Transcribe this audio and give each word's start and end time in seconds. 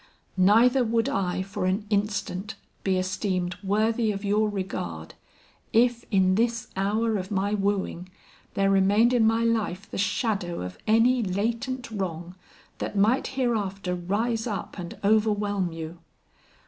Neither 0.37 0.83
would 0.83 1.07
I 1.07 1.43
for 1.43 1.65
an 1.67 1.85
instant 1.91 2.55
be 2.83 2.97
esteemed 2.97 3.55
worthy 3.63 4.11
of 4.11 4.25
your 4.25 4.49
regard, 4.49 5.13
if 5.73 6.05
in 6.09 6.33
this 6.33 6.69
hour 6.75 7.17
of 7.17 7.29
my 7.29 7.53
wooing 7.53 8.09
there 8.55 8.71
remained 8.71 9.13
in 9.13 9.27
my 9.27 9.43
life 9.43 9.87
the 9.91 9.99
shadow 9.99 10.61
of 10.63 10.79
any 10.87 11.21
latent 11.21 11.91
wrong 11.91 12.33
that 12.79 12.97
might 12.97 13.27
hereafter 13.37 13.93
rise 13.93 14.47
up 14.47 14.79
and 14.79 14.97
overwhelm 15.03 15.71
you. 15.71 15.99